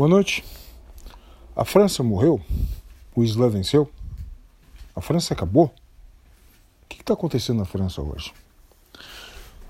Boa 0.00 0.08
noite. 0.08 0.42
A 1.54 1.62
França 1.62 2.02
morreu? 2.02 2.40
O 3.14 3.22
Islã 3.22 3.50
venceu? 3.50 3.86
A 4.96 5.02
França 5.02 5.34
acabou? 5.34 5.66
O 5.66 6.88
que 6.88 7.02
está 7.02 7.12
acontecendo 7.12 7.58
na 7.58 7.66
França 7.66 8.00
hoje? 8.00 8.32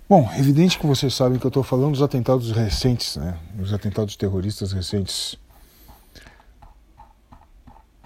Bom, 0.09 0.31
evidente 0.39 0.79
que 0.79 0.87
vocês 0.87 1.15
sabem 1.15 1.37
que 1.37 1.45
eu 1.45 1.49
estou 1.49 1.65
falando 1.65 1.95
dos 1.95 2.03
atentados 2.03 2.53
recentes, 2.53 3.17
né? 3.17 3.41
Dos 3.55 3.75
atentados 3.75 4.15
terroristas 4.15 4.71
recentes. 4.71 5.35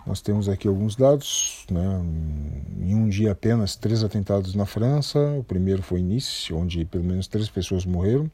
Nós 0.06 0.22
temos 0.22 0.48
aqui 0.48 0.66
alguns 0.66 0.96
dados, 0.96 1.66
né? 1.70 2.02
Em 2.80 2.95
um 2.95 3.06
dia 3.06 3.32
apenas 3.32 3.77
três 3.77 4.02
atentados 4.02 4.54
na 4.54 4.64
França. 4.64 5.18
O 5.38 5.45
primeiro 5.45 5.82
foi 5.82 6.00
em 6.00 6.04
Nice, 6.04 6.54
onde 6.54 6.86
pelo 6.86 7.04
menos 7.04 7.27
três 7.27 7.50
pessoas 7.50 7.84
morreram, 7.84 8.30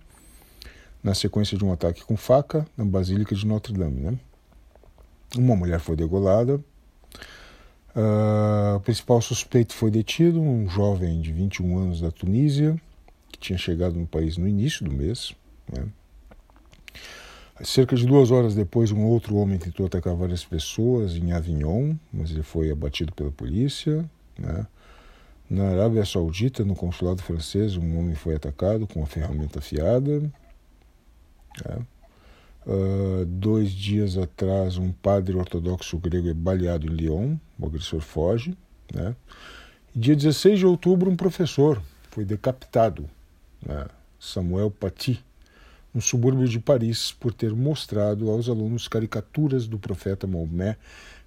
na 1.03 1.15
sequência 1.15 1.57
de 1.57 1.65
um 1.65 1.73
ataque 1.73 2.05
com 2.05 2.17
faca 2.17 2.67
na 2.77 2.85
Basílica 2.85 3.35
de 3.35 3.47
Notre 3.47 3.73
Dame, 3.73 4.01
né? 4.01 4.19
Uma 5.37 5.57
mulher 5.57 5.81
foi 5.81 5.97
degolada. 5.97 6.61
Uh, 7.95 8.77
o 8.77 8.81
principal 8.81 9.21
suspeito 9.21 9.75
foi 9.75 9.91
detido, 9.91 10.41
um 10.41 10.69
jovem 10.69 11.21
de 11.21 11.33
21 11.33 11.79
anos 11.79 12.01
da 12.01 12.11
Tunísia, 12.11 12.81
que 13.31 13.39
tinha 13.39 13.59
chegado 13.59 13.97
no 13.97 14.07
país 14.07 14.37
no 14.37 14.47
início 14.47 14.85
do 14.85 14.93
mês. 14.93 15.35
Né? 15.73 15.87
Cerca 17.63 17.95
de 17.95 18.07
duas 18.07 18.31
horas 18.31 18.55
depois, 18.55 18.91
um 18.91 19.05
outro 19.05 19.37
homem 19.37 19.59
tentou 19.59 19.87
atacar 19.87 20.15
várias 20.15 20.45
pessoas 20.45 21.17
em 21.17 21.33
Avignon, 21.33 21.95
mas 22.13 22.31
ele 22.31 22.43
foi 22.43 22.71
abatido 22.71 23.13
pela 23.13 23.31
polícia. 23.31 24.09
Né? 24.39 24.67
Na 25.49 25.69
Arábia 25.71 26.05
Saudita, 26.05 26.65
no 26.65 26.75
consulado 26.75 27.23
francês, 27.23 27.77
um 27.77 27.99
homem 27.99 28.15
foi 28.15 28.35
atacado 28.35 28.87
com 28.87 29.01
uma 29.01 29.07
ferramenta 29.07 29.59
afiada. 29.59 30.23
Uh, 32.67 33.25
dois 33.27 33.71
dias 33.71 34.17
atrás, 34.17 34.77
um 34.77 34.93
padre 34.93 35.37
ortodoxo 35.37 35.99
grego 35.99 36.29
é 36.29 36.35
baleado 36.35 36.87
em 36.87 36.91
Lyon, 36.91 37.37
o 37.59 37.67
agressor 37.67 38.01
foge. 38.01 38.57
Né? 38.93 39.15
Dia 39.95 40.15
16 40.15 40.59
de 40.59 40.67
outubro, 40.67 41.11
um 41.11 41.17
professor 41.17 41.83
foi 42.11 42.25
decapitado, 42.25 43.09
né? 43.65 43.87
Samuel 44.19 44.71
Paty, 44.71 45.25
no 45.95 46.01
subúrbio 46.01 46.47
de 46.47 46.61
Paris, 46.61 47.11
por 47.11 47.33
ter 47.33 47.55
mostrado 47.55 48.31
aos 48.31 48.49
alunos 48.49 48.87
caricaturas 48.87 49.67
do 49.67 49.79
profeta 49.79 50.27
Maomé, 50.27 50.77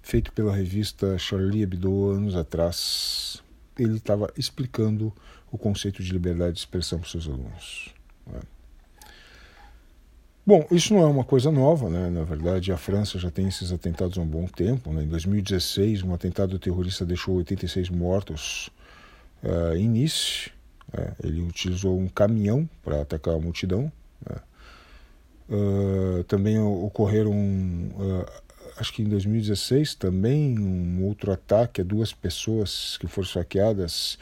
feito 0.00 0.32
pela 0.32 0.54
revista 0.54 1.18
Charlie 1.18 1.62
Hebdo 1.62 2.10
anos 2.10 2.36
atrás. 2.36 3.42
Ele 3.76 3.96
estava 3.96 4.32
explicando 4.36 5.12
o 5.50 5.58
conceito 5.58 6.02
de 6.02 6.12
liberdade 6.12 6.52
de 6.52 6.60
expressão 6.60 7.00
para 7.00 7.08
seus 7.08 7.26
alunos. 7.26 7.92
Né? 8.26 8.40
Bom, 10.46 10.66
isso 10.70 10.92
não 10.92 11.00
é 11.00 11.06
uma 11.06 11.24
coisa 11.24 11.50
nova, 11.50 11.88
né? 11.88 12.10
Na 12.10 12.22
verdade, 12.22 12.70
a 12.70 12.76
França 12.76 13.18
já 13.18 13.30
tem 13.30 13.48
esses 13.48 13.72
atentados 13.72 14.18
há 14.18 14.20
um 14.20 14.26
bom 14.26 14.46
tempo. 14.46 14.92
Né? 14.92 15.04
Em 15.04 15.08
2016, 15.08 16.02
um 16.02 16.12
atentado 16.12 16.58
terrorista 16.58 17.06
deixou 17.06 17.36
86 17.36 17.88
mortos 17.88 18.68
uh, 19.42 19.74
em 19.74 19.88
Nice. 19.88 20.50
Uh, 20.92 21.14
ele 21.26 21.40
utilizou 21.40 21.98
um 21.98 22.08
caminhão 22.08 22.68
para 22.82 23.00
atacar 23.00 23.34
a 23.34 23.38
multidão. 23.38 23.90
Uh, 25.48 26.22
também 26.24 26.58
ocorreram, 26.58 27.34
acho 28.78 28.92
que 28.92 29.02
em 29.02 29.08
2016, 29.08 29.94
também 29.94 30.58
um 30.58 31.04
outro 31.04 31.32
ataque 31.32 31.80
a 31.80 31.84
duas 31.84 32.12
pessoas 32.12 32.98
que 32.98 33.06
foram 33.06 33.28
saqueadas 33.28 34.18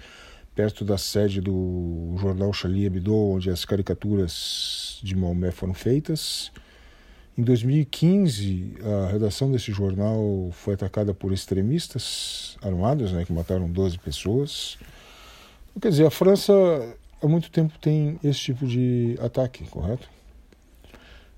perto 0.54 0.84
da 0.84 0.98
sede 0.98 1.40
do 1.40 2.14
jornal 2.18 2.52
Charlie 2.52 2.84
Hebdo, 2.84 3.14
onde 3.14 3.50
as 3.50 3.64
caricaturas 3.64 4.98
de 5.02 5.16
Maomé 5.16 5.50
foram 5.50 5.74
feitas. 5.74 6.52
Em 7.36 7.42
2015, 7.42 8.74
a 8.82 9.12
redação 9.12 9.50
desse 9.50 9.72
jornal 9.72 10.50
foi 10.52 10.74
atacada 10.74 11.14
por 11.14 11.32
extremistas 11.32 12.58
armados, 12.60 13.12
né, 13.12 13.24
que 13.24 13.32
mataram 13.32 13.70
12 13.70 13.98
pessoas. 13.98 14.76
Quer 15.80 15.88
dizer, 15.88 16.06
a 16.06 16.10
França 16.10 16.52
há 17.22 17.26
muito 17.26 17.50
tempo 17.50 17.78
tem 17.78 18.20
esse 18.22 18.40
tipo 18.40 18.66
de 18.66 19.16
ataque, 19.18 19.64
correto? 19.64 20.06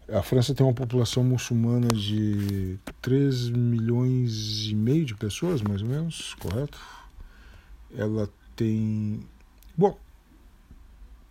A 0.08 0.22
França 0.22 0.52
tem 0.52 0.66
uma 0.66 0.74
população 0.74 1.22
muçulmana 1.22 1.88
de 1.88 2.76
3 3.00 3.50
milhões 3.50 4.66
e 4.66 4.74
meio 4.74 5.04
de 5.04 5.14
pessoas, 5.14 5.62
mais 5.62 5.80
ou 5.80 5.88
menos, 5.88 6.34
correto? 6.34 6.78
Ela 7.96 8.28
tem. 8.56 9.20
Bom, 9.76 9.98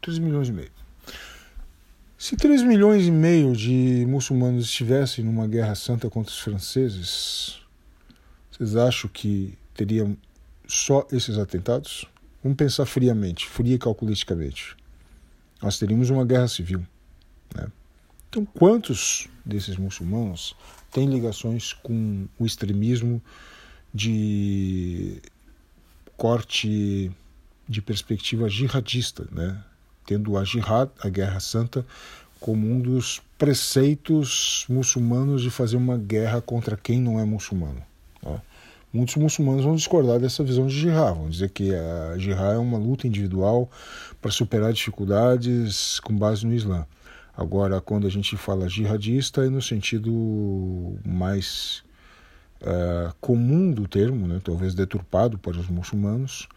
3 0.01 0.19
milhões 0.19 0.50
e 0.50 0.51
meio. 0.51 0.72
Se 2.17 2.38
3 2.38 2.63
milhões 2.63 3.06
e 3.06 3.11
meio 3.11 3.53
de 3.53 4.06
muçulmanos 4.07 4.66
estivessem 4.66 5.25
numa 5.25 5.47
guerra 5.47 5.75
santa 5.75 6.09
contra 6.09 6.31
os 6.31 6.39
franceses, 6.39 7.59
vocês 8.51 8.75
acham 8.75 9.09
que 9.09 9.57
teriam 9.73 10.16
só 10.67 11.06
esses 11.11 11.38
atentados? 11.38 12.06
Vamos 12.41 12.57
pensar 12.57 12.85
friamente, 12.85 13.47
fria 13.47 13.75
e 13.75 13.79
calculisticamente. 13.79 14.75
Nós 15.61 15.78
teríamos 15.79 16.09
uma 16.09 16.25
guerra 16.25 16.47
civil. 16.47 16.85
Né? 17.55 17.67
Então, 18.29 18.45
quantos 18.45 19.28
desses 19.45 19.78
muçulmanos 19.78 20.55
têm 20.91 21.07
ligações 21.07 21.73
com 21.73 22.28
o 22.38 22.45
extremismo 22.45 23.22
de 23.94 25.22
corte 26.18 27.12
de 27.68 27.81
perspectiva 27.81 28.50
jihadista, 28.50 29.28
né? 29.31 29.63
tendo 30.06 30.38
a 30.38 30.44
jihad, 30.44 30.90
a 31.01 31.09
guerra 31.09 31.40
santa, 31.40 31.85
como 32.40 32.69
um 32.69 32.79
dos 32.79 33.22
preceitos 33.38 34.66
muçulmanos 34.68 35.41
de 35.41 35.50
fazer 35.50 35.78
uma 35.78 35.97
guerra 35.97 36.41
contra 36.41 36.75
quem 36.75 37.00
não 37.00 37.19
é 37.19 37.23
muçulmano. 37.23 37.81
Tá? 38.22 38.41
Muitos 38.91 39.16
muçulmanos 39.16 39.63
vão 39.63 39.75
discordar 39.75 40.19
dessa 40.19 40.44
visão 40.44 40.68
de 40.68 40.78
jihad, 40.78 41.18
vão 41.18 41.29
dizer 41.29 41.50
que 41.50 41.73
a 41.73 42.18
jihad 42.18 42.56
é 42.56 42.59
uma 42.59 42.78
luta 42.78 43.07
individual 43.07 43.69
para 44.22 44.29
superar 44.29 44.72
dificuldades 44.72 46.00
com 46.02 46.16
base 46.16 46.46
no 46.46 46.53
Islã. 46.53 46.85
Agora, 47.35 47.81
quando 47.81 48.06
a 48.06 48.09
gente 48.09 48.38
fala 48.38 48.69
jihadista, 48.69 49.44
é 49.44 49.50
no 49.50 49.62
sentido 49.62 50.96
mais 51.03 51.84
uh, 52.63 53.13
comum 53.19 53.72
do 53.72 53.88
termo, 53.88 54.28
né, 54.28 54.41
talvez 54.44 54.74
deturpado 54.74 55.38
para 55.38 55.57
os 55.57 55.68
muçulmanos, 55.68 56.47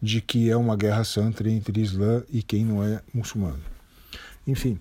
de 0.00 0.20
que 0.20 0.48
é 0.48 0.56
uma 0.56 0.76
guerra 0.76 1.04
santa 1.04 1.48
entre 1.48 1.80
Islã 1.80 2.22
e 2.30 2.42
quem 2.42 2.64
não 2.64 2.82
é 2.82 3.02
muçulmano. 3.12 3.60
Enfim, 4.46 4.78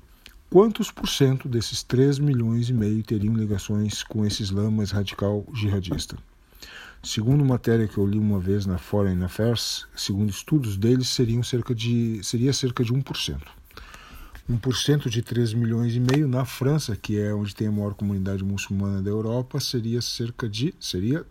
quantos 0.49 0.91
por 0.91 1.09
cento 1.09 1.49
desses 1.49 1.83
3 1.83 2.19
milhões 2.19 2.69
e 2.69 2.73
meio 2.73 3.03
teriam 3.03 3.35
ligações 3.35 4.03
com 4.03 4.25
esse 4.25 4.43
Islã 4.43 4.69
mais 4.69 4.91
radical 4.91 5.43
jihadista? 5.53 6.15
Segundo 7.03 7.45
matéria 7.45 7.87
que 7.87 7.97
eu 7.97 8.05
li 8.05 8.17
uma 8.17 8.39
vez 8.39 8.65
na 8.65 8.77
Foreign 8.77 9.23
Affairs, 9.23 9.87
segundo 9.95 10.29
estudos 10.29 10.77
deles, 10.77 11.09
seriam 11.09 11.43
cerca 11.43 11.73
de, 11.73 12.19
seria 12.23 12.51
cerca 12.53 12.83
de 12.83 12.93
1%. 12.93 13.39
1% 14.49 15.09
de 15.09 15.21
3 15.21 15.53
milhões 15.53 15.93
e 15.93 15.99
meio 15.99 16.27
na 16.27 16.45
França, 16.45 16.95
que 16.95 17.19
é 17.19 17.33
onde 17.33 17.53
tem 17.53 17.67
a 17.67 17.71
maior 17.71 17.93
comunidade 17.93 18.43
muçulmana 18.43 19.01
da 19.01 19.09
Europa, 19.09 19.59
seria 19.59 20.01
cerca 20.01 20.47
de 20.47 20.73
seria 20.79 21.25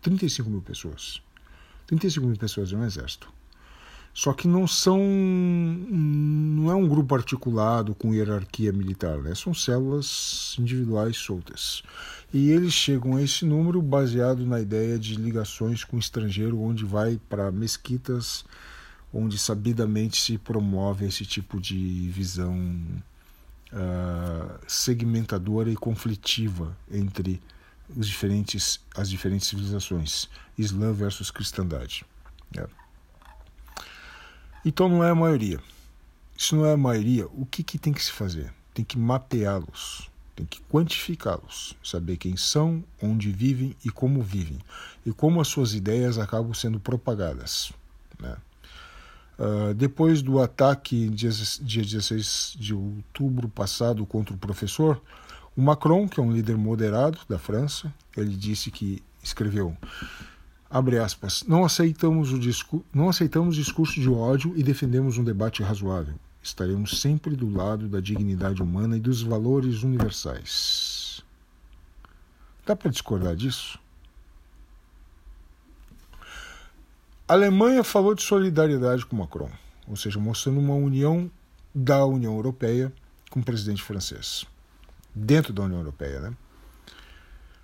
35 0.00 0.48
mil 0.48 0.62
pessoas. 0.62 1.20
35 1.86 2.26
mil 2.26 2.36
pessoas 2.36 2.72
é 2.72 2.76
um 2.76 2.84
exército. 2.84 3.28
Só 4.14 4.32
que 4.32 4.46
não 4.46 4.64
são. 4.64 4.96
não 5.00 6.70
é 6.70 6.74
um 6.76 6.86
grupo 6.86 7.16
articulado 7.16 7.96
com 7.96 8.14
hierarquia 8.14 8.72
militar, 8.72 9.18
né? 9.18 9.34
são 9.34 9.52
células 9.52 10.54
individuais 10.56 11.16
soltas. 11.16 11.82
E 12.32 12.50
eles 12.50 12.72
chegam 12.72 13.16
a 13.16 13.22
esse 13.22 13.44
número 13.44 13.82
baseado 13.82 14.46
na 14.46 14.60
ideia 14.60 14.96
de 15.00 15.16
ligações 15.16 15.82
com 15.82 15.96
o 15.96 15.98
estrangeiro, 15.98 16.60
onde 16.60 16.84
vai 16.84 17.18
para 17.28 17.50
mesquitas 17.50 18.44
onde 19.14 19.38
sabidamente 19.38 20.20
se 20.20 20.36
promove 20.36 21.06
esse 21.06 21.24
tipo 21.24 21.60
de 21.60 22.10
visão 22.10 22.58
uh, 23.72 24.58
segmentadora 24.66 25.70
e 25.70 25.76
conflitiva 25.76 26.76
entre 26.90 27.40
os 27.96 28.08
diferentes, 28.08 28.80
as 28.96 29.08
diferentes 29.08 29.46
civilizações, 29.46 30.28
Islã 30.58 30.92
versus 30.92 31.30
cristandade. 31.30 32.04
É. 32.58 32.66
Então 34.64 34.88
não 34.88 35.04
é 35.04 35.10
a 35.10 35.14
maioria. 35.14 35.60
Se 36.36 36.56
não 36.56 36.66
é 36.66 36.72
a 36.72 36.76
maioria, 36.76 37.26
o 37.28 37.46
que, 37.46 37.62
que 37.62 37.78
tem 37.78 37.92
que 37.92 38.02
se 38.02 38.10
fazer? 38.10 38.52
Tem 38.72 38.84
que 38.84 38.98
mapeá-los, 38.98 40.10
tem 40.34 40.44
que 40.44 40.60
quantificá-los, 40.62 41.76
saber 41.84 42.16
quem 42.16 42.36
são, 42.36 42.82
onde 43.00 43.30
vivem 43.30 43.76
e 43.84 43.90
como 43.90 44.20
vivem, 44.20 44.58
e 45.06 45.12
como 45.12 45.40
as 45.40 45.46
suas 45.46 45.74
ideias 45.74 46.18
acabam 46.18 46.52
sendo 46.52 46.80
propagadas. 46.80 47.72
Né? 48.18 48.36
Uh, 49.38 49.74
depois 49.74 50.22
do 50.22 50.40
ataque 50.40 51.08
dia, 51.08 51.30
dia 51.60 51.82
16 51.82 52.56
de 52.58 52.74
outubro 52.74 53.48
passado 53.48 54.06
contra 54.06 54.34
o 54.34 54.38
professor, 54.38 55.00
o 55.56 55.62
Macron, 55.62 56.08
que 56.08 56.20
é 56.20 56.22
um 56.22 56.32
líder 56.32 56.56
moderado 56.56 57.18
da 57.28 57.38
França, 57.38 57.92
ele 58.16 58.36
disse 58.36 58.70
que 58.70 59.02
escreveu 59.22 59.76
abre 60.74 60.98
aspas, 60.98 61.44
não 61.46 61.64
aceitamos 61.64 62.32
o 62.32 62.38
discurso, 62.38 62.84
não 62.92 63.08
aceitamos 63.08 63.54
discurso 63.54 64.00
de 64.00 64.08
ódio 64.08 64.52
e 64.56 64.62
defendemos 64.64 65.16
um 65.16 65.22
debate 65.22 65.62
razoável. 65.62 66.16
Estaremos 66.42 67.00
sempre 67.00 67.36
do 67.36 67.48
lado 67.48 67.88
da 67.88 68.00
dignidade 68.00 68.60
humana 68.60 68.96
e 68.96 69.00
dos 69.00 69.22
valores 69.22 69.84
universais. 69.84 71.22
Dá 72.66 72.74
para 72.74 72.90
discordar 72.90 73.36
disso? 73.36 73.78
A 77.26 77.32
Alemanha 77.32 77.82
falou 77.82 78.14
de 78.14 78.22
solidariedade 78.22 79.06
com 79.06 79.16
Macron, 79.16 79.50
ou 79.88 79.96
seja, 79.96 80.18
mostrando 80.18 80.60
uma 80.60 80.74
união 80.74 81.30
da 81.74 82.04
União 82.04 82.34
Europeia 82.34 82.92
com 83.30 83.40
o 83.40 83.42
presidente 83.42 83.82
francês, 83.82 84.44
dentro 85.14 85.50
da 85.50 85.62
União 85.62 85.78
Europeia. 85.78 86.20
Né? 86.20 86.36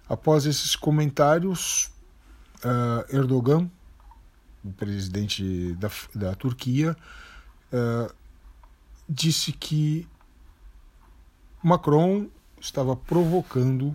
Após 0.09 0.47
esses 0.47 0.75
comentários, 0.75 1.93
uh, 2.65 3.15
Erdogan, 3.15 3.71
o 4.65 4.73
presidente 4.73 5.75
da, 5.75 5.91
da 6.15 6.35
Turquia, 6.35 6.97
uh, 7.71 8.15
disse 9.07 9.53
que 9.53 10.09
Macron 11.63 12.29
estava 12.59 12.97
provocando 12.97 13.95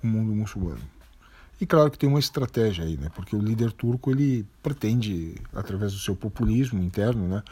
o 0.00 0.06
mundo 0.06 0.32
muçulmano. 0.32 0.99
E 1.60 1.66
claro 1.66 1.90
que 1.90 1.98
tem 1.98 2.08
uma 2.08 2.18
estratégia 2.18 2.84
aí, 2.84 2.96
né? 2.96 3.10
Porque 3.14 3.36
o 3.36 3.38
líder 3.38 3.70
turco 3.72 4.10
ele 4.10 4.46
pretende, 4.62 5.34
através 5.54 5.92
do 5.92 5.98
seu 5.98 6.16
populismo 6.16 6.82
interno, 6.82 7.28
né, 7.28 7.42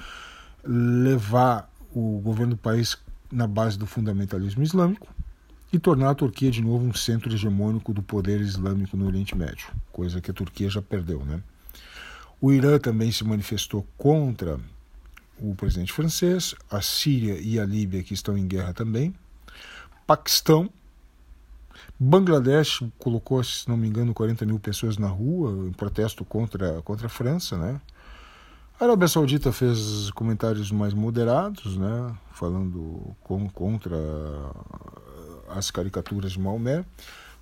levar 0.64 1.70
o 1.94 2.18
governo 2.20 2.54
do 2.54 2.58
país 2.58 2.96
na 3.30 3.46
base 3.46 3.78
do 3.78 3.86
fundamentalismo 3.86 4.62
islâmico 4.62 5.06
e 5.70 5.78
tornar 5.78 6.10
a 6.10 6.14
Turquia 6.14 6.50
de 6.50 6.62
novo 6.62 6.86
um 6.86 6.94
centro 6.94 7.32
hegemônico 7.32 7.92
do 7.92 8.02
poder 8.02 8.40
islâmico 8.40 8.96
no 8.96 9.06
Oriente 9.06 9.36
Médio, 9.36 9.68
coisa 9.92 10.20
que 10.20 10.30
a 10.30 10.34
Turquia 10.34 10.70
já 10.70 10.80
perdeu, 10.80 11.24
né? 11.24 11.42
O 12.40 12.52
Irã 12.52 12.78
também 12.78 13.12
se 13.12 13.24
manifestou 13.24 13.86
contra 13.98 14.58
o 15.38 15.54
presidente 15.54 15.92
francês, 15.92 16.54
a 16.70 16.80
Síria 16.80 17.38
e 17.38 17.60
a 17.60 17.66
Líbia 17.66 18.02
que 18.02 18.14
estão 18.14 18.38
em 18.38 18.46
guerra 18.46 18.72
também, 18.72 19.14
Paquistão, 20.06 20.70
Bangladesh 21.98 22.82
colocou, 22.98 23.42
se 23.42 23.68
não 23.68 23.76
me 23.76 23.88
engano, 23.88 24.14
40 24.14 24.46
mil 24.46 24.58
pessoas 24.58 24.96
na 24.96 25.08
rua 25.08 25.66
em 25.66 25.72
protesto 25.72 26.24
contra, 26.24 26.80
contra 26.82 27.06
a 27.06 27.10
França, 27.10 27.56
né? 27.56 27.80
A 28.80 28.84
Arábia 28.84 29.08
Saudita 29.08 29.50
fez 29.50 30.10
comentários 30.12 30.70
mais 30.70 30.94
moderados, 30.94 31.76
né? 31.76 32.14
Falando 32.32 33.16
com, 33.22 33.48
contra 33.48 33.96
as 35.48 35.70
caricaturas 35.70 36.32
de 36.32 36.40
Maomé. 36.40 36.84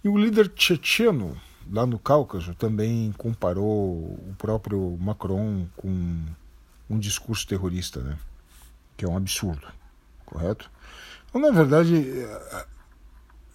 E 0.02 0.08
o 0.08 0.16
líder 0.16 0.50
checheno, 0.56 1.36
lá 1.70 1.84
no 1.84 1.98
Cáucaso, 1.98 2.54
também 2.54 3.12
comparou 3.18 4.14
o 4.14 4.34
próprio 4.38 4.96
Macron 4.98 5.66
com 5.76 6.24
um 6.88 6.98
discurso 6.98 7.46
terrorista, 7.46 8.00
né? 8.00 8.16
Que 8.96 9.04
é 9.04 9.08
um 9.08 9.16
absurdo, 9.16 9.66
correto? 10.24 10.70
Então, 11.28 11.40
na 11.40 11.50
verdade, 11.50 12.26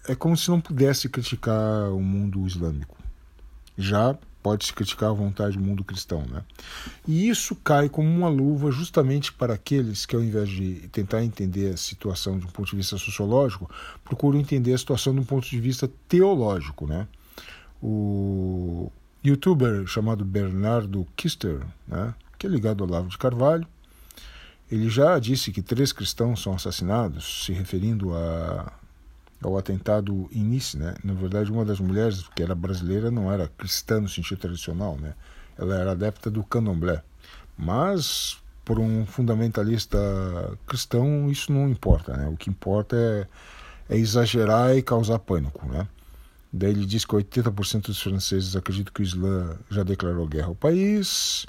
é 0.08 0.14
como 0.14 0.36
se 0.36 0.50
não 0.50 0.60
pudesse 0.60 1.08
criticar 1.08 1.90
o 1.90 2.00
mundo 2.00 2.46
islâmico. 2.46 2.96
Já 3.76 4.16
pode-se 4.42 4.72
criticar 4.72 5.10
à 5.10 5.12
vontade 5.12 5.56
o 5.56 5.60
mundo 5.60 5.84
cristão. 5.84 6.24
Né? 6.28 6.42
E 7.06 7.28
isso 7.28 7.54
cai 7.54 7.88
como 7.88 8.08
uma 8.08 8.28
luva 8.28 8.72
justamente 8.72 9.32
para 9.32 9.54
aqueles 9.54 10.04
que, 10.04 10.16
ao 10.16 10.22
invés 10.22 10.48
de 10.48 10.88
tentar 10.88 11.22
entender 11.22 11.72
a 11.72 11.76
situação 11.76 12.38
de 12.38 12.44
um 12.44 12.50
ponto 12.50 12.68
de 12.68 12.76
vista 12.76 12.98
sociológico, 12.98 13.70
procuram 14.04 14.38
entender 14.38 14.74
a 14.74 14.78
situação 14.78 15.14
de 15.14 15.20
um 15.20 15.24
ponto 15.24 15.48
de 15.48 15.60
vista 15.60 15.88
teológico. 16.08 16.86
Né? 16.86 17.06
O 17.80 18.90
youtuber 19.24 19.86
chamado 19.86 20.24
Bernardo 20.24 21.06
Kister, 21.16 21.60
né, 21.86 22.12
que 22.36 22.46
é 22.46 22.50
ligado 22.50 22.82
ao 22.82 22.90
Lavo 22.90 23.08
de 23.08 23.16
Carvalho, 23.16 23.66
ele 24.70 24.88
já 24.88 25.18
disse 25.18 25.52
que 25.52 25.62
três 25.62 25.92
cristãos 25.92 26.42
são 26.42 26.54
assassinados, 26.54 27.44
se 27.44 27.52
referindo 27.52 28.14
a 28.14 28.72
ao 29.42 29.58
atentado 29.58 30.28
Nice, 30.32 30.76
né? 30.76 30.94
Na 31.02 31.14
verdade, 31.14 31.50
uma 31.50 31.64
das 31.64 31.80
mulheres 31.80 32.24
que 32.34 32.42
era 32.42 32.54
brasileira 32.54 33.10
não 33.10 33.30
era 33.30 33.48
cristã 33.48 34.00
no 34.00 34.08
sentido 34.08 34.38
tradicional, 34.38 34.96
né? 34.96 35.14
Ela 35.58 35.76
era 35.76 35.92
adepta 35.92 36.30
do 36.30 36.42
candomblé. 36.42 37.02
Mas 37.56 38.38
por 38.64 38.78
um 38.78 39.04
fundamentalista 39.04 39.98
cristão 40.66 41.30
isso 41.30 41.52
não 41.52 41.68
importa, 41.68 42.16
né? 42.16 42.28
O 42.28 42.36
que 42.36 42.48
importa 42.48 42.96
é, 42.96 43.26
é 43.94 43.98
exagerar 43.98 44.76
e 44.76 44.82
causar 44.82 45.18
pânico, 45.18 45.66
né? 45.66 45.86
Daí 46.52 46.70
ele 46.70 46.84
diz 46.84 47.04
que 47.04 47.14
80% 47.14 47.86
dos 47.86 48.00
franceses 48.00 48.54
acreditam 48.54 48.92
que 48.92 49.00
o 49.00 49.04
Islã 49.04 49.56
já 49.70 49.82
declarou 49.82 50.26
guerra 50.26 50.48
ao 50.48 50.54
país. 50.54 51.46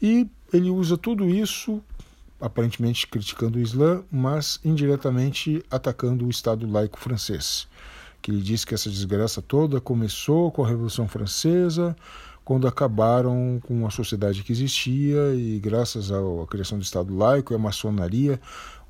E 0.00 0.28
ele 0.52 0.70
usa 0.70 0.96
tudo 0.96 1.28
isso 1.28 1.82
aparentemente 2.44 3.06
criticando 3.06 3.58
o 3.58 3.60
Islã, 3.62 4.02
mas 4.12 4.60
indiretamente 4.62 5.64
atacando 5.70 6.26
o 6.26 6.30
Estado 6.30 6.70
laico 6.70 7.00
francês, 7.00 7.66
que 8.20 8.30
ele 8.30 8.42
diz 8.42 8.66
que 8.66 8.74
essa 8.74 8.90
desgraça 8.90 9.40
toda 9.40 9.80
começou 9.80 10.52
com 10.52 10.62
a 10.62 10.68
Revolução 10.68 11.08
Francesa, 11.08 11.96
quando 12.44 12.68
acabaram 12.68 13.58
com 13.66 13.86
a 13.86 13.90
sociedade 13.90 14.42
que 14.42 14.52
existia 14.52 15.34
e 15.34 15.58
graças 15.58 16.12
à 16.12 16.18
criação 16.46 16.76
do 16.76 16.84
Estado 16.84 17.16
laico 17.16 17.54
e 17.54 17.56
à 17.56 17.58
maçonaria 17.58 18.38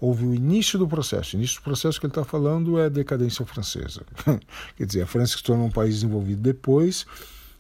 houve 0.00 0.26
o 0.26 0.34
início 0.34 0.76
do 0.76 0.88
processo. 0.88 1.36
O 1.36 1.38
início 1.38 1.60
do 1.60 1.62
processo 1.62 2.00
que 2.00 2.06
ele 2.06 2.10
está 2.10 2.24
falando 2.24 2.76
é 2.80 2.86
a 2.86 2.88
decadência 2.88 3.46
francesa. 3.46 4.02
Quer 4.76 4.84
dizer, 4.84 5.02
a 5.02 5.06
França 5.06 5.34
que 5.34 5.38
se 5.38 5.44
tornou 5.44 5.66
um 5.66 5.70
país 5.70 5.94
desenvolvido 5.94 6.42
depois 6.42 7.06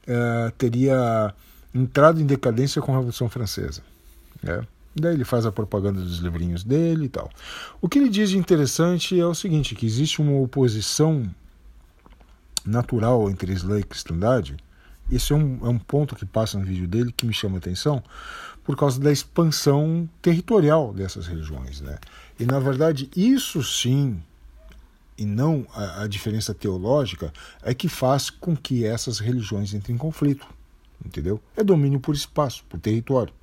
eh, 0.08 0.52
teria 0.58 1.32
entrado 1.72 2.20
em 2.20 2.26
decadência 2.26 2.82
com 2.82 2.90
a 2.90 2.96
Revolução 2.96 3.28
Francesa. 3.28 3.80
Né? 4.42 4.66
Daí 4.94 5.14
ele 5.14 5.24
faz 5.24 5.44
a 5.44 5.52
propaganda 5.52 6.00
dos 6.00 6.18
livrinhos 6.18 6.62
dele 6.62 7.06
e 7.06 7.08
tal. 7.08 7.28
O 7.80 7.88
que 7.88 7.98
ele 7.98 8.08
diz 8.08 8.30
de 8.30 8.38
interessante 8.38 9.18
é 9.18 9.26
o 9.26 9.34
seguinte, 9.34 9.74
que 9.74 9.86
existe 9.86 10.22
uma 10.22 10.38
oposição 10.40 11.28
natural 12.64 13.28
entre 13.28 13.52
Islã 13.52 13.80
e 13.80 13.84
cristandade. 13.84 14.56
Esse 15.10 15.32
é 15.32 15.36
um, 15.36 15.58
é 15.62 15.68
um 15.68 15.78
ponto 15.78 16.14
que 16.14 16.24
passa 16.24 16.58
no 16.58 16.64
vídeo 16.64 16.86
dele 16.86 17.12
que 17.12 17.26
me 17.26 17.34
chama 17.34 17.56
a 17.56 17.58
atenção 17.58 18.02
por 18.62 18.76
causa 18.76 18.98
da 18.98 19.12
expansão 19.12 20.08
territorial 20.22 20.92
dessas 20.94 21.26
religiões. 21.26 21.80
Né? 21.80 21.98
E, 22.38 22.46
na 22.46 22.58
verdade, 22.58 23.10
isso 23.14 23.62
sim, 23.62 24.22
e 25.18 25.26
não 25.26 25.66
a, 25.74 26.04
a 26.04 26.06
diferença 26.06 26.54
teológica, 26.54 27.32
é 27.62 27.74
que 27.74 27.88
faz 27.88 28.30
com 28.30 28.56
que 28.56 28.86
essas 28.86 29.18
religiões 29.18 29.74
entrem 29.74 29.96
em 29.96 29.98
conflito. 29.98 30.46
Entendeu? 31.04 31.40
É 31.54 31.62
domínio 31.62 32.00
por 32.00 32.14
espaço, 32.14 32.64
por 32.68 32.80
território. 32.80 33.34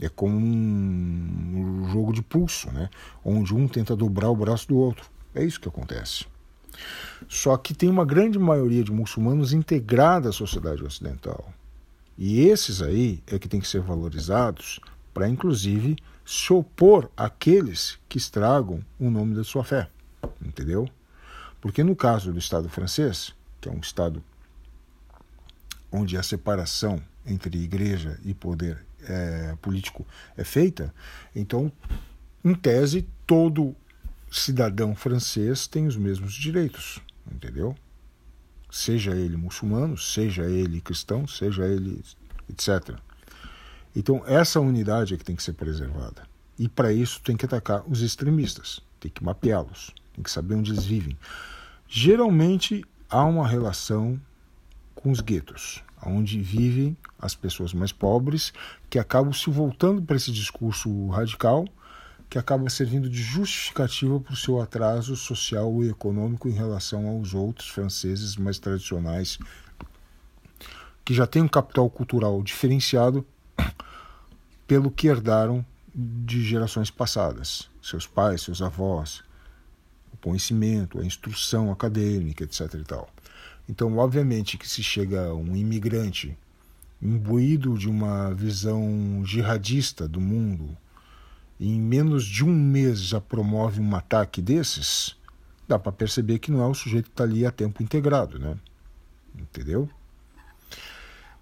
É 0.00 0.08
como 0.08 0.36
um 0.36 1.88
jogo 1.90 2.12
de 2.12 2.22
pulso, 2.22 2.70
né? 2.72 2.90
onde 3.24 3.54
um 3.54 3.68
tenta 3.68 3.94
dobrar 3.94 4.30
o 4.30 4.36
braço 4.36 4.68
do 4.68 4.76
outro. 4.76 5.08
É 5.34 5.44
isso 5.44 5.60
que 5.60 5.68
acontece. 5.68 6.26
Só 7.28 7.56
que 7.56 7.74
tem 7.74 7.88
uma 7.88 8.04
grande 8.04 8.38
maioria 8.38 8.82
de 8.82 8.92
muçulmanos 8.92 9.52
integrada 9.52 10.28
à 10.28 10.32
sociedade 10.32 10.82
ocidental. 10.82 11.52
E 12.18 12.40
esses 12.46 12.82
aí 12.82 13.22
é 13.26 13.38
que 13.38 13.48
tem 13.48 13.60
que 13.60 13.68
ser 13.68 13.80
valorizados 13.80 14.80
para, 15.12 15.28
inclusive, 15.28 15.96
se 16.24 16.52
opor 16.52 17.10
àqueles 17.16 17.98
que 18.08 18.18
estragam 18.18 18.84
o 18.98 19.10
nome 19.10 19.34
da 19.34 19.44
sua 19.44 19.64
fé. 19.64 19.88
Entendeu? 20.44 20.88
Porque 21.60 21.82
no 21.82 21.96
caso 21.96 22.32
do 22.32 22.38
Estado 22.38 22.68
francês, 22.68 23.34
que 23.60 23.68
é 23.68 23.72
um 23.72 23.78
Estado 23.78 24.22
onde 25.90 26.16
a 26.16 26.22
separação 26.22 27.00
entre 27.26 27.56
igreja 27.58 28.18
e 28.24 28.34
poder 28.34 28.84
é, 29.08 29.56
político 29.60 30.06
é 30.36 30.44
feita, 30.44 30.94
então, 31.34 31.70
em 32.44 32.54
tese, 32.54 33.06
todo 33.26 33.74
cidadão 34.30 34.94
francês 34.94 35.66
tem 35.66 35.86
os 35.86 35.96
mesmos 35.96 36.34
direitos, 36.34 37.00
entendeu? 37.30 37.74
Seja 38.70 39.12
ele 39.12 39.36
muçulmano, 39.36 39.96
seja 39.96 40.44
ele 40.44 40.80
cristão, 40.80 41.26
seja 41.26 41.64
ele 41.66 42.02
etc. 42.48 42.98
Então, 43.94 44.22
essa 44.26 44.60
unidade 44.60 45.14
é 45.14 45.16
que 45.16 45.24
tem 45.24 45.36
que 45.36 45.42
ser 45.42 45.52
preservada. 45.52 46.26
E 46.58 46.68
para 46.68 46.92
isso 46.92 47.20
tem 47.20 47.36
que 47.36 47.44
atacar 47.44 47.82
os 47.88 48.00
extremistas, 48.00 48.80
tem 48.98 49.10
que 49.10 49.22
mapeá-los, 49.22 49.92
tem 50.12 50.22
que 50.22 50.30
saber 50.30 50.54
onde 50.54 50.72
eles 50.72 50.84
vivem. 50.84 51.16
Geralmente 51.88 52.84
há 53.08 53.24
uma 53.24 53.46
relação 53.46 54.20
com 54.94 55.10
os 55.10 55.20
guetos 55.20 55.82
onde 56.06 56.40
vivem 56.40 56.96
as 57.18 57.34
pessoas 57.34 57.72
mais 57.72 57.92
pobres, 57.92 58.52
que 58.88 58.98
acabam 58.98 59.32
se 59.32 59.50
voltando 59.50 60.02
para 60.02 60.16
esse 60.16 60.32
discurso 60.32 61.08
radical, 61.08 61.66
que 62.28 62.38
acaba 62.38 62.68
servindo 62.68 63.08
de 63.08 63.22
justificativa 63.22 64.18
para 64.18 64.32
o 64.32 64.36
seu 64.36 64.60
atraso 64.60 65.14
social 65.14 65.84
e 65.84 65.88
econômico 65.88 66.48
em 66.48 66.52
relação 66.52 67.06
aos 67.06 67.34
outros 67.34 67.68
franceses 67.68 68.36
mais 68.36 68.58
tradicionais, 68.58 69.38
que 71.04 71.14
já 71.14 71.26
têm 71.26 71.42
um 71.42 71.48
capital 71.48 71.88
cultural 71.88 72.42
diferenciado 72.42 73.24
pelo 74.66 74.90
que 74.90 75.06
herdaram 75.06 75.64
de 75.94 76.42
gerações 76.42 76.90
passadas, 76.90 77.70
seus 77.80 78.06
pais, 78.06 78.42
seus 78.42 78.60
avós, 78.60 79.22
o 80.12 80.16
conhecimento, 80.16 81.00
a 81.00 81.04
instrução 81.04 81.70
acadêmica, 81.70 82.42
etc. 82.42 82.74
E 82.74 82.84
tal. 82.84 83.08
Então, 83.68 83.96
obviamente 83.96 84.58
que 84.58 84.68
se 84.68 84.82
chega 84.82 85.34
um 85.34 85.56
imigrante 85.56 86.36
imbuído 87.00 87.76
de 87.78 87.88
uma 87.88 88.32
visão 88.32 89.22
jihadista 89.24 90.08
do 90.08 90.20
mundo 90.20 90.76
e 91.58 91.68
em 91.68 91.80
menos 91.80 92.24
de 92.24 92.44
um 92.44 92.52
mês 92.52 93.00
já 93.00 93.20
promove 93.20 93.80
um 93.80 93.94
ataque 93.94 94.42
desses, 94.42 95.16
dá 95.68 95.78
para 95.78 95.92
perceber 95.92 96.38
que 96.38 96.50
não 96.50 96.62
é 96.62 96.66
o 96.66 96.74
sujeito 96.74 97.06
que 97.06 97.12
está 97.12 97.24
ali 97.24 97.46
a 97.46 97.50
tempo 97.50 97.82
integrado, 97.82 98.38
né? 98.38 98.56
Entendeu? 99.36 99.88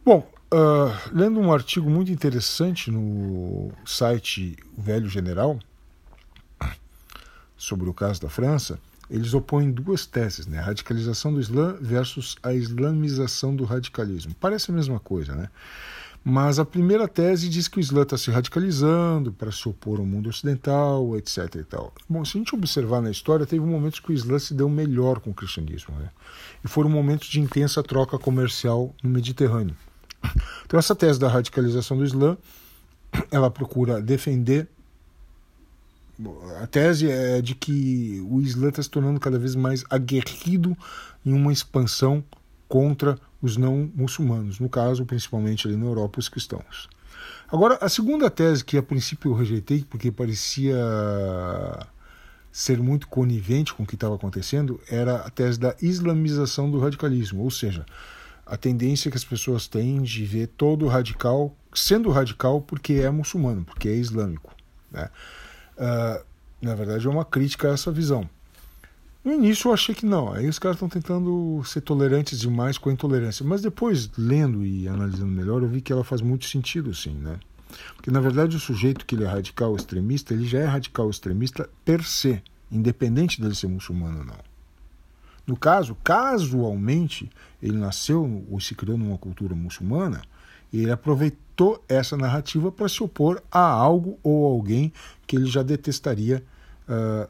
Bom, 0.04 0.28
uh, 0.52 1.10
lendo 1.12 1.40
um 1.40 1.52
artigo 1.52 1.88
muito 1.88 2.10
interessante 2.10 2.90
no 2.90 3.72
site 3.84 4.56
Velho 4.76 5.08
General 5.08 5.58
sobre 7.56 7.88
o 7.88 7.94
caso 7.94 8.20
da 8.20 8.28
França, 8.28 8.80
eles 9.12 9.34
opõem 9.34 9.70
duas 9.70 10.06
teses, 10.06 10.46
né? 10.46 10.58
A 10.58 10.62
radicalização 10.62 11.34
do 11.34 11.38
Islã 11.38 11.76
versus 11.78 12.34
a 12.42 12.54
islamização 12.54 13.54
do 13.54 13.64
radicalismo. 13.64 14.34
Parece 14.40 14.70
a 14.70 14.74
mesma 14.74 14.98
coisa, 14.98 15.34
né? 15.34 15.50
Mas 16.24 16.58
a 16.58 16.64
primeira 16.64 17.06
tese 17.06 17.48
diz 17.48 17.68
que 17.68 17.78
o 17.78 17.80
Islã 17.80 18.02
está 18.02 18.16
se 18.16 18.30
radicalizando 18.30 19.32
para 19.32 19.52
se 19.52 19.68
opor 19.68 19.98
ao 19.98 20.06
mundo 20.06 20.30
ocidental, 20.30 21.16
etc. 21.18 21.56
E 21.56 21.64
tal. 21.64 21.92
Bom, 22.08 22.24
se 22.24 22.38
a 22.38 22.40
gente 22.40 22.54
observar 22.54 23.02
na 23.02 23.10
história, 23.10 23.44
teve 23.44 23.62
momentos 23.64 24.00
que 24.00 24.10
o 24.10 24.14
Islã 24.14 24.38
se 24.38 24.54
deu 24.54 24.68
melhor 24.68 25.20
com 25.20 25.30
o 25.30 25.34
cristianismo. 25.34 25.94
Né? 25.98 26.08
E 26.64 26.68
foram 26.68 26.88
momentos 26.88 27.28
de 27.28 27.38
intensa 27.38 27.82
troca 27.82 28.18
comercial 28.18 28.94
no 29.02 29.10
Mediterrâneo. 29.10 29.76
Então, 30.64 30.78
essa 30.78 30.94
tese 30.94 31.18
da 31.18 31.28
radicalização 31.28 31.98
do 31.98 32.04
Islã, 32.04 32.38
ela 33.30 33.50
procura 33.50 34.00
defender. 34.00 34.68
A 36.60 36.66
tese 36.66 37.10
é 37.10 37.40
de 37.40 37.54
que 37.54 38.24
o 38.28 38.40
Islã 38.40 38.68
está 38.68 38.82
se 38.82 38.90
tornando 38.90 39.18
cada 39.18 39.38
vez 39.38 39.54
mais 39.54 39.84
aguerrido 39.90 40.76
em 41.24 41.32
uma 41.32 41.52
expansão 41.52 42.22
contra 42.68 43.18
os 43.40 43.56
não 43.56 43.90
muçulmanos, 43.94 44.60
no 44.60 44.68
caso, 44.68 45.04
principalmente 45.04 45.66
ali 45.66 45.76
na 45.76 45.86
Europa, 45.86 46.20
os 46.20 46.28
cristãos. 46.28 46.88
Agora, 47.48 47.76
a 47.80 47.88
segunda 47.88 48.30
tese 48.30 48.64
que 48.64 48.78
a 48.78 48.82
princípio 48.82 49.30
eu 49.30 49.34
rejeitei, 49.34 49.84
porque 49.88 50.10
parecia 50.10 50.76
ser 52.50 52.78
muito 52.78 53.08
conivente 53.08 53.72
com 53.72 53.82
o 53.82 53.86
que 53.86 53.94
estava 53.94 54.14
acontecendo, 54.14 54.80
era 54.88 55.16
a 55.16 55.30
tese 55.30 55.58
da 55.58 55.74
islamização 55.80 56.70
do 56.70 56.78
radicalismo, 56.78 57.42
ou 57.42 57.50
seja, 57.50 57.84
a 58.46 58.56
tendência 58.56 59.10
que 59.10 59.16
as 59.16 59.24
pessoas 59.24 59.66
têm 59.66 60.02
de 60.02 60.24
ver 60.24 60.48
todo 60.48 60.86
radical 60.86 61.56
sendo 61.74 62.10
radical 62.10 62.60
porque 62.60 62.94
é 62.94 63.10
muçulmano, 63.10 63.64
porque 63.64 63.88
é 63.88 63.94
islâmico. 63.94 64.54
Né? 64.90 65.08
Uh, 65.76 66.24
na 66.60 66.74
verdade, 66.74 67.06
é 67.06 67.10
uma 67.10 67.24
crítica 67.24 67.70
a 67.70 67.74
essa 67.74 67.90
visão. 67.90 68.28
No 69.24 69.32
início 69.32 69.68
eu 69.68 69.72
achei 69.72 69.94
que 69.94 70.04
não, 70.04 70.32
aí 70.32 70.48
os 70.48 70.58
caras 70.58 70.76
estão 70.76 70.88
tentando 70.88 71.62
ser 71.64 71.80
tolerantes 71.80 72.40
demais 72.40 72.76
com 72.76 72.90
a 72.90 72.92
intolerância, 72.92 73.44
mas 73.44 73.62
depois, 73.62 74.10
lendo 74.18 74.64
e 74.66 74.88
analisando 74.88 75.30
melhor, 75.30 75.62
eu 75.62 75.68
vi 75.68 75.80
que 75.80 75.92
ela 75.92 76.02
faz 76.02 76.20
muito 76.20 76.46
sentido, 76.46 76.92
sim, 76.92 77.14
né? 77.14 77.38
Porque 77.94 78.10
na 78.10 78.20
verdade 78.20 78.56
o 78.56 78.60
sujeito 78.60 79.06
que 79.06 79.14
ele 79.14 79.24
é 79.24 79.28
radical 79.28 79.76
extremista, 79.76 80.34
ele 80.34 80.44
já 80.44 80.58
é 80.58 80.64
radical 80.64 81.08
extremista 81.08 81.70
per 81.84 82.02
se, 82.04 82.42
independente 82.70 83.40
dele 83.40 83.54
ser 83.54 83.68
muçulmano 83.68 84.18
ou 84.18 84.24
não. 84.24 84.38
No 85.46 85.56
caso, 85.56 85.96
casualmente, 86.02 87.30
ele 87.62 87.76
nasceu 87.76 88.44
ou 88.50 88.60
se 88.60 88.74
criou 88.74 88.98
numa 88.98 89.18
cultura 89.18 89.54
muçulmana, 89.54 90.22
e 90.72 90.80
ele 90.80 90.90
aproveitou 90.90 91.84
essa 91.88 92.16
narrativa 92.16 92.72
para 92.72 92.88
se 92.88 93.02
opor 93.02 93.42
a 93.50 93.60
algo 93.60 94.18
ou 94.22 94.46
alguém 94.46 94.92
que 95.26 95.36
ele 95.36 95.46
já 95.46 95.62
detestaria 95.62 96.42
uh, 96.88 97.28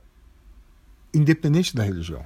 independente 1.12 1.74
da 1.74 1.82
religião. 1.82 2.24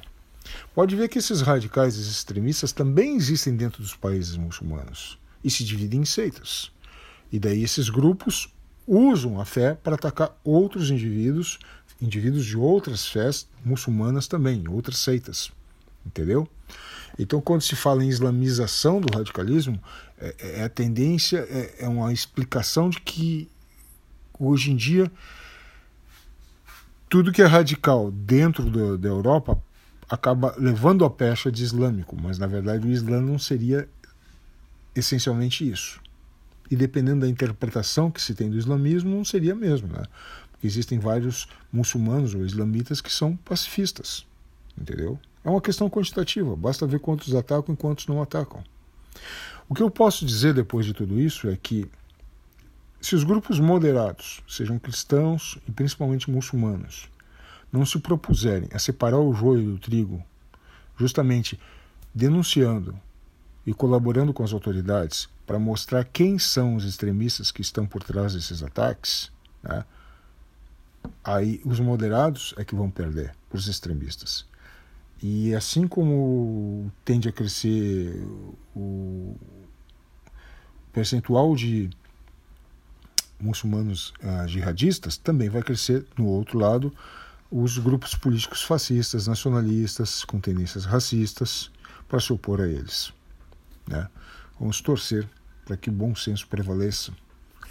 Pode 0.75 0.95
ver 0.95 1.09
que 1.09 1.19
esses 1.19 1.41
radicais 1.41 1.97
extremistas 1.97 2.71
também 2.71 3.17
existem 3.17 3.57
dentro 3.57 3.83
dos 3.83 3.97
países 3.97 4.37
muçulmanos 4.37 5.19
e 5.43 5.51
se 5.51 5.65
dividem 5.65 6.03
em 6.03 6.05
seitas. 6.05 6.71
E 7.33 7.39
daí 7.39 7.63
esses 7.63 7.89
grupos 7.89 8.49
usam 8.87 9.41
a 9.41 9.45
fé 9.45 9.75
para 9.75 9.97
atacar 9.97 10.39
outros 10.45 10.91
indivíduos, 10.91 11.59
indivíduos 12.01 12.45
de 12.45 12.57
outras 12.57 13.07
fés 13.07 13.49
muçulmanas 13.65 14.29
também, 14.29 14.63
outras 14.69 14.99
seitas. 14.99 15.51
Entendeu? 16.05 16.49
Então, 17.19 17.41
quando 17.41 17.63
se 17.63 17.75
fala 17.75 18.05
em 18.05 18.09
islamização 18.09 19.01
do 19.01 19.17
radicalismo, 19.17 19.81
é, 20.19 20.61
é 20.61 20.65
a 20.65 20.69
tendência, 20.69 21.39
é, 21.51 21.85
é 21.85 21.89
uma 21.89 22.13
explicação 22.13 22.91
de 22.91 23.01
que 23.01 23.49
hoje 24.39 24.71
em 24.71 24.77
dia 24.77 25.11
tudo 27.09 27.33
que 27.33 27.41
é 27.41 27.47
radical 27.47 28.11
dentro 28.11 28.65
do, 28.69 28.99
da 28.99 29.09
Europa 29.09 29.61
acaba 30.09 30.55
levando 30.59 31.05
a 31.05 31.11
pecha 31.11 31.51
de 31.51 31.63
islâmico, 31.63 32.17
mas 32.21 32.39
na 32.39 32.47
verdade 32.47 32.87
o 32.87 32.91
Islã 32.91 33.21
não 33.21 33.39
seria 33.39 33.89
essencialmente 34.95 35.69
isso. 35.69 36.01
E 36.71 36.77
dependendo 36.77 37.21
da 37.21 37.29
interpretação 37.29 38.11
que 38.11 38.21
se 38.21 38.35
tem 38.35 38.51
do 38.51 38.59
islamismo, 38.59 39.11
não 39.11 39.25
seria 39.25 39.55
mesmo, 39.55 39.89
né? 39.89 40.03
Porque 40.51 40.67
existem 40.67 40.99
vários 40.99 41.47
muçulmanos 41.73 42.35
ou 42.35 42.45
islamitas 42.45 43.01
que 43.01 43.13
são 43.13 43.37
pacifistas, 43.37 44.27
entendeu? 44.81 45.19
É 45.47 45.49
uma 45.49 45.61
questão 45.61 45.89
quantitativa, 45.89 46.57
basta 46.57 46.89
ver 46.89 46.99
quantos 46.99 47.33
atacam 47.33 47.73
e 47.73 47.77
quantos 47.77 48.09
não 48.09 48.21
atacam. 48.21 48.65
O 49.69 49.77
que 49.77 49.81
eu 49.81 49.89
posso 49.89 50.27
dizer 50.27 50.53
depois 50.53 50.85
de 50.85 50.93
tudo 50.93 51.21
isso 51.21 51.49
é 51.49 51.57
que 51.57 51.89
se 53.01 53.15
os 53.15 53.23
grupos 53.23 53.61
moderados, 53.61 54.43
sejam 54.49 54.77
cristãos 54.77 55.57
e 55.69 55.71
principalmente 55.71 56.29
muçulmanos, 56.29 57.09
não 57.73 57.87
se 57.87 57.97
propuserem 58.01 58.69
a 58.73 58.81
separar 58.81 59.21
o 59.21 59.33
joio 59.33 59.71
do 59.71 59.79
trigo, 59.79 60.21
justamente 60.99 61.61
denunciando 62.13 62.99
e 63.65 63.73
colaborando 63.73 64.33
com 64.33 64.43
as 64.43 64.53
autoridades 64.53 65.29
para 65.47 65.61
mostrar 65.61 66.03
quem 66.03 66.41
são 66.41 66.75
os 66.75 66.85
extremistas 66.85 67.53
que 67.53 67.63
estão 67.63 67.87
por 67.87 68.03
trás 68.03 68.35
desses 68.35 68.65
ataques, 68.65 69.31
né, 69.63 69.85
aí 71.23 71.61
os 71.65 71.79
moderados 71.79 72.53
é 72.57 72.65
que 72.65 72.75
vão 72.75 72.91
perder 72.91 73.33
para 73.49 73.59
os 73.59 73.69
extremistas. 73.69 74.45
E 75.23 75.55
assim 75.55 75.89
como 75.89 76.93
tende 77.05 77.29
a 77.29 77.33
crescer 77.33 78.15
o 78.75 79.35
percentual 80.93 81.55
de 81.55 81.91
muçulmanos 83.41 84.13
uh, 84.23 84.47
jihadistas, 84.49 85.17
também 85.17 85.49
vai 85.49 85.63
crescer 85.63 86.07
no 86.17 86.27
outro 86.27 86.59
lado 86.59 86.93
os 87.51 87.79
grupos 87.79 88.15
políticos 88.15 88.63
fascistas, 88.63 89.27
nacionalistas, 89.27 90.25
com 90.25 90.41
tendências 90.41 90.85
racistas, 90.85 91.71
para 92.09 92.21
se 92.21 92.33
opor 92.33 92.61
a 92.61 92.69
eles. 92.69 93.13
Né? 93.87 94.09
Vamos 94.59 94.81
torcer 94.81 95.29
para 95.65 95.77
que 95.77 95.91
o 95.91 95.93
bom 95.93 96.15
senso 96.15 96.47
prevaleça, 96.49 97.13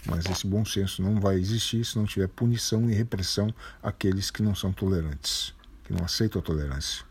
mas 0.05 0.25
esse 0.25 0.45
bom 0.45 0.63
senso 0.63 1.01
não 1.01 1.19
vai 1.19 1.35
existir 1.35 1.83
se 1.83 1.97
não 1.97 2.05
tiver 2.05 2.27
punição 2.27 2.89
e 2.89 2.93
repressão 2.93 3.53
àqueles 3.81 4.29
que 4.29 4.41
não 4.41 4.53
são 4.55 4.71
tolerantes, 4.71 5.53
que 5.83 5.93
não 5.93 6.05
aceitam 6.05 6.39
a 6.39 6.43
tolerância. 6.43 7.03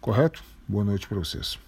Correto? 0.00 0.42
Boa 0.66 0.82
noite 0.82 1.06
para 1.06 1.18
vocês. 1.18 1.58